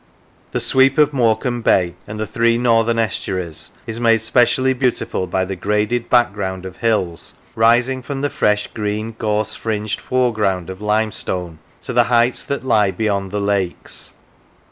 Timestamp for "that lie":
12.45-12.89